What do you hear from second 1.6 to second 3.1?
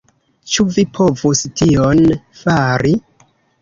tion fari?